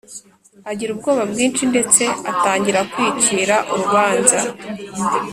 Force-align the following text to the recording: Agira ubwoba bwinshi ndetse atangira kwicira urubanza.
Agira 0.71 0.89
ubwoba 0.93 1.23
bwinshi 1.31 1.63
ndetse 1.71 2.03
atangira 2.31 2.79
kwicira 2.91 3.55
urubanza. 3.73 4.39